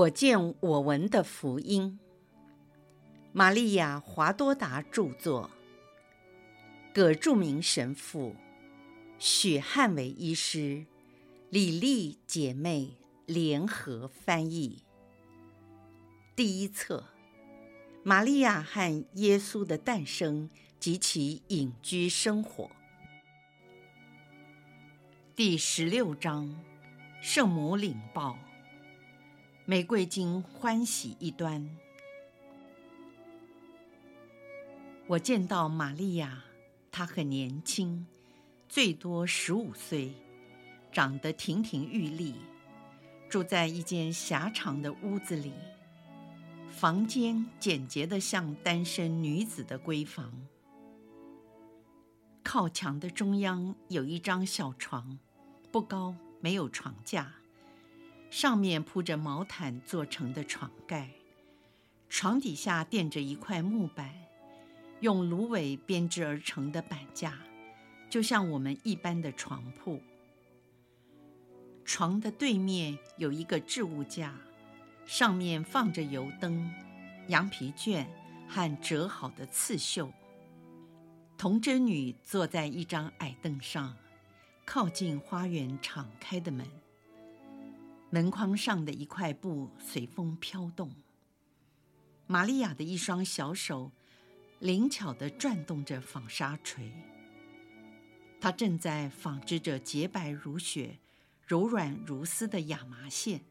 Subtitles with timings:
[0.00, 1.98] 我见我闻的福音，
[3.32, 5.50] 玛利亚·华多达著作，
[6.94, 8.34] 葛著名神父，
[9.18, 10.86] 许汉伟医师，
[11.50, 12.96] 李丽姐妹。
[13.26, 14.82] 联合翻译。
[16.34, 17.04] 第一册：
[18.02, 22.68] 玛利亚和耶稣的诞生及其隐居生活。
[25.36, 26.52] 第十六章：
[27.20, 28.36] 圣母领报。
[29.70, 31.64] 玫瑰经欢喜一端，
[35.06, 36.42] 我见到玛利亚，
[36.90, 38.04] 她很年轻，
[38.68, 40.12] 最多十五岁，
[40.90, 42.34] 长得亭亭玉立，
[43.28, 45.52] 住在一间狭长的屋子里，
[46.68, 50.32] 房间简洁得像单身女子的闺房。
[52.42, 55.16] 靠墙的中央有一张小床，
[55.70, 57.36] 不高，没有床架。
[58.30, 61.10] 上面铺着毛毯做成的床盖，
[62.08, 64.14] 床底下垫着一块木板，
[65.00, 67.36] 用芦苇编织而成的板架，
[68.08, 70.00] 就像我们一般的床铺。
[71.84, 74.32] 床的对面有一个置物架，
[75.04, 76.72] 上面放着油灯、
[77.26, 78.08] 羊皮卷
[78.48, 80.12] 和折好的刺绣。
[81.36, 83.96] 童贞女坐在一张矮凳上，
[84.64, 86.64] 靠近花园敞开的门。
[88.12, 90.90] 门框上的一块布随风飘动，
[92.26, 93.92] 玛利亚的一双小手
[94.58, 96.92] 灵巧地转动着纺纱锤。
[98.40, 100.98] 她正在纺织着洁白如雪、
[101.46, 103.42] 柔软如丝的亚麻线。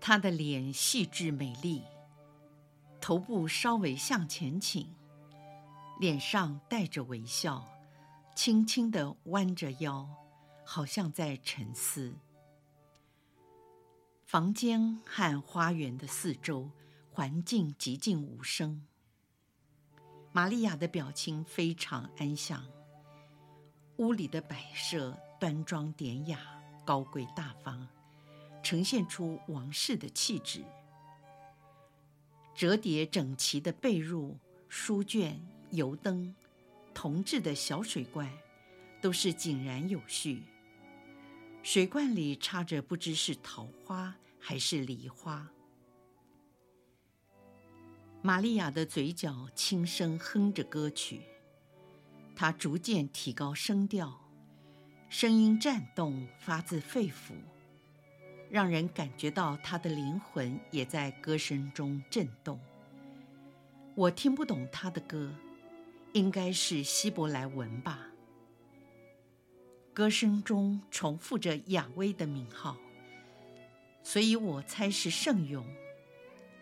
[0.00, 1.82] 她的脸细致美丽，
[3.00, 4.94] 头部稍微向前倾，
[5.98, 7.66] 脸上带着微笑，
[8.36, 10.08] 轻轻地弯着腰，
[10.64, 12.14] 好像在沉思。
[14.28, 16.70] 房间和花园的四周
[17.10, 18.84] 环境寂静无声。
[20.32, 22.62] 玛利亚的表情非常安详，
[23.96, 26.40] 屋里的摆设端庄典雅、
[26.84, 27.88] 高贵大方，
[28.62, 30.62] 呈现出王室的气质。
[32.54, 34.34] 折叠整齐的被褥、
[34.68, 35.40] 书卷、
[35.70, 36.36] 油灯、
[36.92, 38.30] 铜制的小水罐，
[39.00, 40.42] 都是井然有序。
[41.70, 45.46] 水罐里插着不知是桃花还是梨花。
[48.22, 51.20] 玛利亚的嘴角轻声哼着歌曲，
[52.34, 54.18] 她逐渐提高声调，
[55.10, 57.34] 声音颤动，发自肺腑，
[58.48, 62.58] 让人感觉到她的灵魂也在歌声中震动。
[63.94, 65.30] 我听不懂她的歌，
[66.14, 68.07] 应该是希伯来文吧。
[69.98, 72.76] 歌声中重复着雅威的名号，
[74.04, 75.66] 所以我猜是圣咏，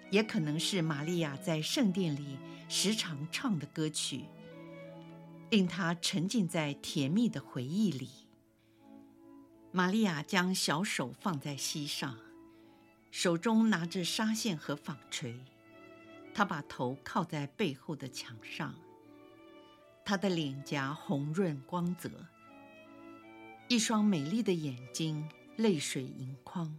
[0.08, 2.38] 也可能是玛利亚在圣殿里
[2.70, 4.24] 时常唱的歌曲，
[5.50, 8.08] 令她沉浸在甜蜜的回忆里。
[9.70, 12.16] 玛利亚将小手放在膝上，
[13.10, 15.38] 手中拿着纱线和纺锤，
[16.32, 18.74] 她把头靠在背后的墙上，
[20.06, 22.10] 她的脸颊红润光泽。
[23.68, 26.72] 一双美丽的眼睛，泪水盈眶，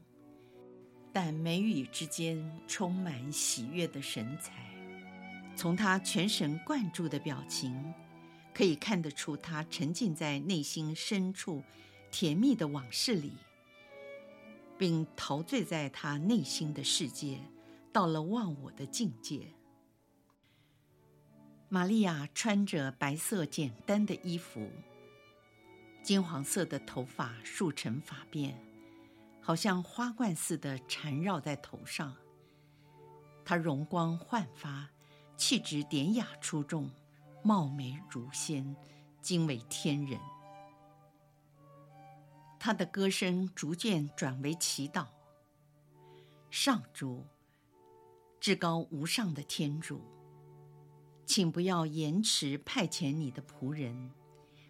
[1.12, 4.54] 但眉宇之间充满喜悦的神采。
[5.54, 7.94] 从她全神贯注的表情，
[8.54, 11.62] 可以看得出她沉浸在内心深处
[12.10, 13.34] 甜蜜的往事里，
[14.78, 17.42] 并陶醉在她内心的世界，
[17.92, 19.42] 到了忘我的境界。
[21.68, 24.72] 玛利亚穿着白色简单的衣服。
[26.08, 28.54] 金黄色的头发束成发辫，
[29.42, 32.16] 好像花冠似的缠绕在头上。
[33.44, 34.90] 她容光焕发，
[35.36, 36.90] 气质典雅出众，
[37.44, 38.74] 貌美如仙，
[39.22, 40.18] 惊为天人。
[42.58, 45.08] 她的歌声逐渐转为祈祷：
[46.50, 47.26] 上主，
[48.40, 50.02] 至高无上的天主，
[51.26, 54.14] 请不要延迟派遣你的仆人。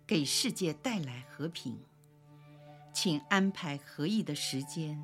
[0.08, 1.78] 给世界带来和平，
[2.94, 4.98] 请安排合意的时间，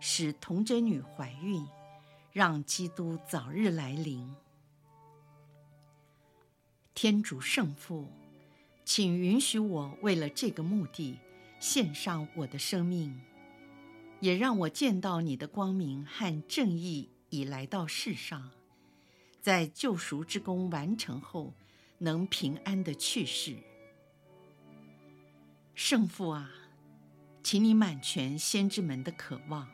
[0.00, 1.66] 使童贞女怀孕，
[2.30, 4.36] 让基督早日来临。
[6.92, 8.06] 天主圣父，
[8.84, 11.18] 请允许我为了这个目的
[11.58, 13.18] 献上我的生命，
[14.20, 18.50] 也让我见到你的光明和正义已来到世上，
[19.40, 21.54] 在救赎之功完成后，
[21.96, 23.56] 能平安的去世。
[25.86, 26.50] 圣父啊，
[27.42, 29.68] 请你满全先知们的渴望，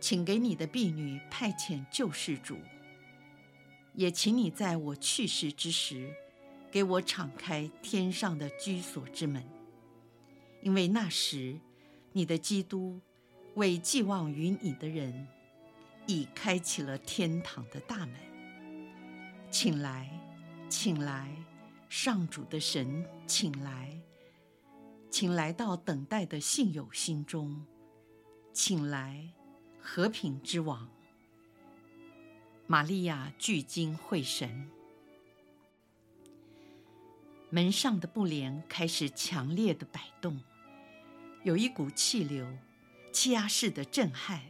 [0.00, 2.60] 请给你的婢女派遣救世主，
[3.94, 6.14] 也请你在我去世之时，
[6.70, 9.44] 给我敞开天上的居所之门，
[10.62, 11.58] 因为那时
[12.12, 13.00] 你的基督
[13.56, 15.26] 为寄望于你的人，
[16.06, 18.14] 已开启了天堂的大门。
[19.50, 20.08] 请来，
[20.68, 21.28] 请来，
[21.88, 24.00] 上主的神，请来，
[25.10, 27.64] 请来到等待的信友心中，
[28.52, 29.32] 请来。
[29.88, 30.88] 和平之王，
[32.66, 34.68] 玛利亚聚精会神，
[37.50, 40.40] 门上的布帘开始强烈的摆动，
[41.44, 42.44] 有一股气流，
[43.12, 44.42] 气压式的震撼，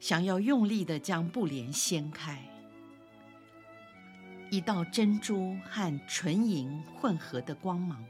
[0.00, 2.42] 想要用力的将布帘掀开。
[4.50, 8.02] 一道珍珠和纯银混合的光芒，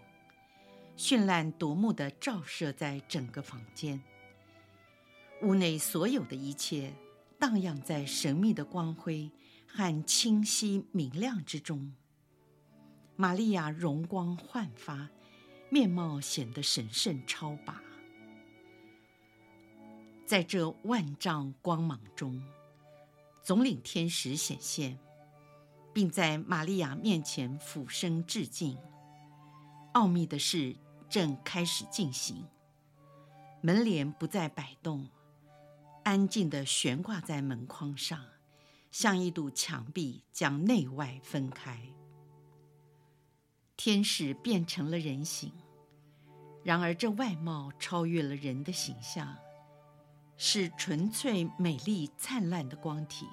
[0.96, 4.00] 绚烂夺目的照射在整个房间。
[5.42, 6.92] 屋内所有的一切
[7.38, 9.30] 荡漾在神秘的光辉
[9.66, 11.94] 和清晰明亮之中。
[13.16, 15.08] 玛利亚容光焕发，
[15.70, 17.82] 面貌显得神圣超拔。
[20.26, 22.42] 在这万丈光芒中，
[23.42, 24.98] 总领天使显现，
[25.92, 28.76] 并在玛利亚面前俯身致敬。
[29.92, 30.76] 奥秘的事
[31.08, 32.46] 正开始进行，
[33.60, 35.08] 门帘不再摆动。
[36.04, 38.24] 安静地悬挂在门框上，
[38.90, 41.82] 像一堵墙壁，将内外分开。
[43.76, 45.52] 天使变成了人形，
[46.62, 49.36] 然而这外貌超越了人的形象，
[50.36, 53.26] 是纯粹美丽灿烂的光体。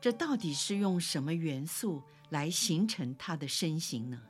[0.00, 4.20] 这到底是用什么元素来形成他的身形呢？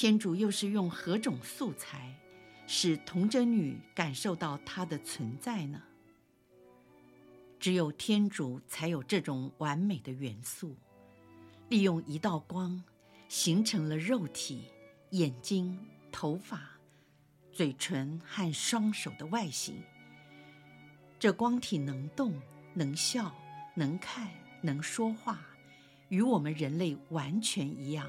[0.00, 2.14] 天主又是用何种素材？
[2.68, 5.82] 使童贞女感受到它的存在呢？
[7.58, 10.76] 只有天主才有这种完美的元素，
[11.68, 12.80] 利用一道光，
[13.28, 14.66] 形成了肉体、
[15.10, 15.76] 眼睛、
[16.12, 16.78] 头发、
[17.50, 19.82] 嘴唇和双手的外形。
[21.18, 22.40] 这光体能动、
[22.72, 23.34] 能笑、
[23.74, 24.30] 能看、
[24.62, 25.40] 能说话，
[26.08, 28.08] 与我们人类完全一样，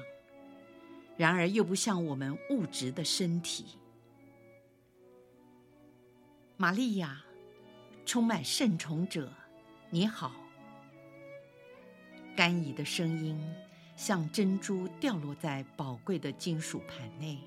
[1.20, 3.66] 然而又不像我们物质的身体。
[6.56, 7.22] 玛利亚，
[8.06, 9.30] 充满圣宠者，
[9.90, 10.32] 你好。
[12.34, 13.38] 甘怡的声音
[13.96, 17.38] 像珍珠掉落在宝贵的金属盘内。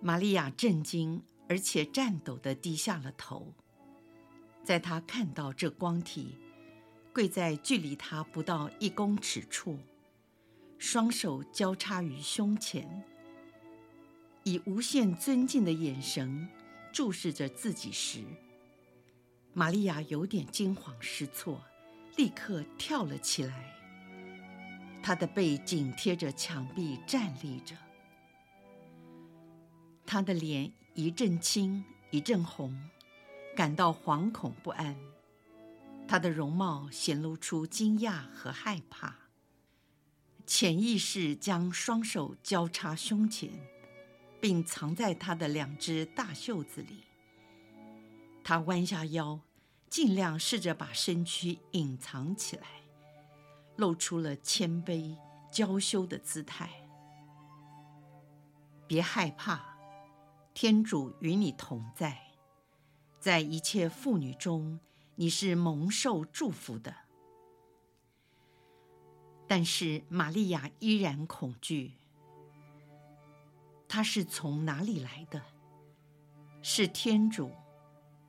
[0.00, 3.54] 玛利亚震惊而且颤抖地低下了头，
[4.64, 6.34] 在她看到这光体，
[7.14, 9.78] 跪在距离她不到一公尺处，
[10.80, 13.04] 双手交叉于胸前，
[14.44, 16.48] 以无限尊敬的眼神。
[16.90, 18.24] 注视着自己时，
[19.52, 21.62] 玛利亚有点惊慌失措，
[22.16, 23.76] 立刻跳了起来。
[25.02, 27.76] 她的背紧贴着墙壁站立着，
[30.06, 32.76] 她的脸一阵青一阵红，
[33.54, 34.96] 感到惶恐不安。
[36.08, 39.14] 她的容貌显露出惊讶和害怕，
[40.52, 43.48] 潜意识将双手交叉胸前。
[44.40, 47.04] 并藏在他的两只大袖子里。
[48.42, 49.38] 他弯下腰，
[49.90, 52.66] 尽量试着把身躯隐藏起来，
[53.76, 55.14] 露出了谦卑
[55.52, 56.70] 娇羞的姿态。
[58.86, 59.76] 别害怕，
[60.54, 62.18] 天主与你同在，
[63.20, 64.80] 在一切妇女中，
[65.16, 66.96] 你是蒙受祝福的。
[69.50, 71.94] 但是玛利亚依然恐惧。
[73.88, 75.42] 他是从哪里来的？
[76.62, 77.50] 是天主，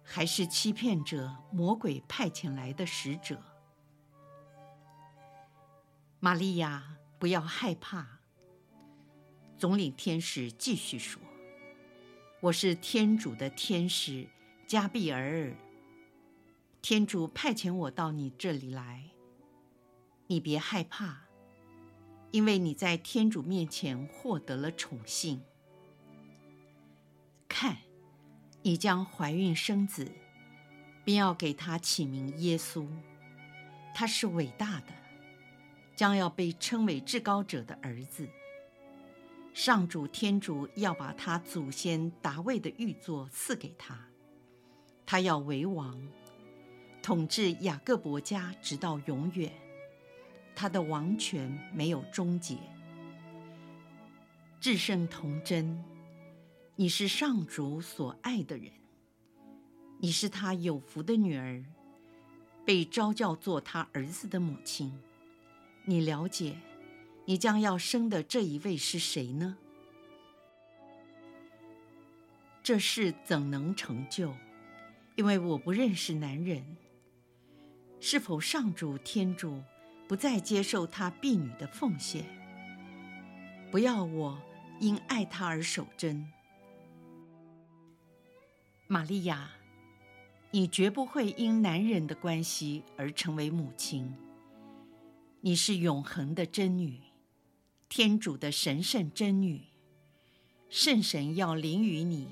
[0.03, 3.39] 还是欺骗者魔鬼派遣来的使者？
[6.19, 8.19] 玛利亚，不要害怕。
[9.59, 11.21] 总领天使继续说
[12.41, 14.27] ：“我是天主的天使
[14.65, 15.55] 加俾尔尔，
[16.81, 19.11] 天主派遣我到你这里来。
[20.31, 21.23] 你别害怕，
[22.31, 25.41] 因为你在天主面前获得了宠幸。”
[27.49, 27.79] 看，
[28.61, 30.09] 你将怀孕生子，
[31.03, 32.87] 并要给他起名耶稣。
[33.93, 34.93] 他是伟大的，
[35.97, 38.29] 将要被称为至高者的儿子。
[39.53, 43.99] 上主天主要把他祖先达味的玉座赐给他，
[45.05, 46.01] 他要为王，
[47.03, 49.51] 统治雅各伯家直到永远。
[50.55, 52.57] 他的王权没有终结。
[54.59, 55.83] 至圣童贞。
[56.77, 58.71] 你是上主所爱的人，
[59.99, 61.63] 你是他有福的女儿，
[62.65, 64.91] 被召叫做他儿子的母亲。
[65.85, 66.57] 你了解，
[67.25, 69.57] 你将要生的这一位是谁呢？
[72.63, 74.33] 这事怎能成就？
[75.15, 76.77] 因为我不认识男人。
[77.99, 79.61] 是否上主天主
[80.11, 82.25] 不再接受他婢女的奉献？
[83.71, 84.37] 不要我
[84.81, 86.29] 因爱他而守贞。
[88.87, 89.51] 玛利亚，
[90.51, 94.13] 你绝不会因男人的关系而成为母亲。
[95.39, 96.99] 你是永恒的真女，
[97.87, 99.61] 天主的神圣真女。
[100.67, 102.27] 圣神要临于你，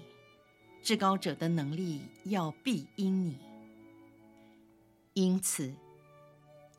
[0.81, 3.37] 至高者的能力要庇荫你。
[5.13, 5.73] 因此，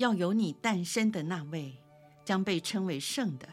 [0.01, 1.77] 要有你诞生的那位，
[2.25, 3.47] 将被称为圣的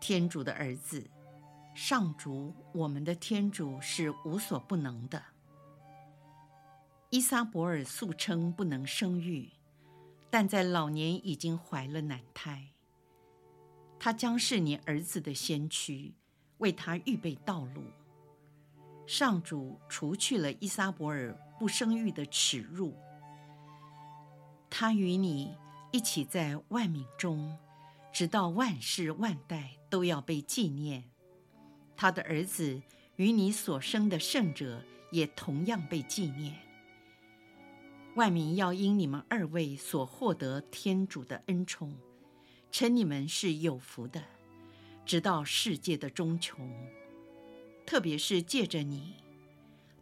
[0.00, 1.04] 天主的儿子。
[1.74, 5.20] 上主，我们的天主是无所不能的。
[7.10, 9.50] 伊撒伯尔素称不能生育，
[10.30, 12.68] 但在老年已经怀了男胎。
[13.98, 16.14] 他将是你儿子的先驱，
[16.58, 17.82] 为他预备道路。
[19.04, 22.94] 上主除去了伊撒伯尔不生育的耻辱。
[24.78, 25.56] 他与你
[25.90, 27.56] 一起在万民中，
[28.12, 31.02] 直到万世万代都要被纪念。
[31.96, 32.82] 他的儿子
[33.14, 36.54] 与你所生的圣者也同样被纪念。
[38.16, 41.96] 万民要因你们二位所获得天主的恩宠，
[42.70, 44.22] 称你们是有福的，
[45.06, 46.70] 直到世界的终穷。
[47.86, 49.14] 特别是借着你，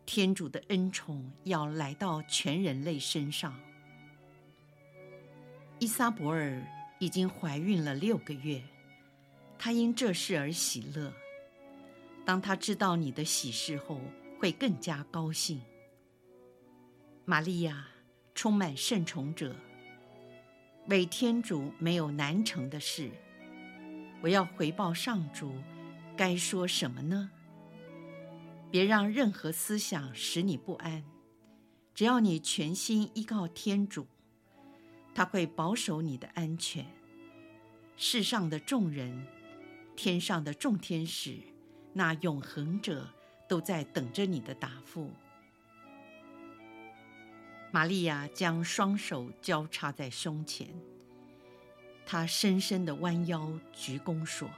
[0.04, 3.56] 天主的恩宠要来到全人类身上。
[5.84, 6.62] 伊莎伯尔
[6.98, 8.62] 已经怀孕了六个月，
[9.58, 11.12] 她因这事而喜乐。
[12.24, 14.00] 当她知道你的喜事后，
[14.40, 15.60] 会更加高兴。
[17.26, 17.86] 玛利亚，
[18.34, 19.54] 充满圣宠者，
[20.86, 23.10] 为天主没有难成的事。
[24.22, 25.52] 我要回报上主，
[26.16, 27.30] 该说什么呢？
[28.70, 31.04] 别让任何思想使你不安，
[31.94, 34.06] 只要你全心依靠天主。
[35.14, 36.84] 他会保守你的安全。
[37.96, 39.24] 世上的众人，
[39.94, 41.38] 天上的众天使，
[41.92, 43.08] 那永恒者
[43.48, 45.12] 都在等着你的答复。
[47.70, 50.68] 玛利亚将双手交叉在胸前，
[52.04, 54.48] 她深深地弯腰鞠躬说：“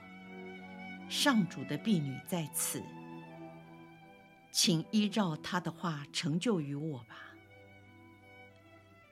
[1.08, 2.82] 上主的婢女在此，
[4.50, 7.16] 请依照他的话成就于我吧。”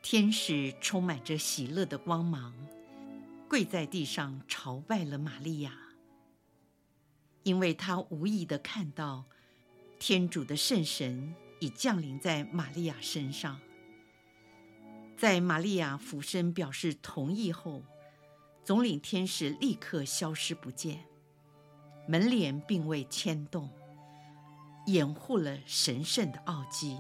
[0.05, 2.53] 天使充满着喜乐的光芒，
[3.49, 5.73] 跪在地上朝拜了玛利亚，
[7.43, 9.25] 因为他无意地看到
[9.99, 13.59] 天主的圣神已降临在玛利亚身上。
[15.17, 17.83] 在玛利亚俯身表示同意后，
[18.63, 21.03] 总领天使立刻消失不见，
[22.07, 23.71] 门帘并未牵动，
[24.87, 26.99] 掩护了神圣的奥迹。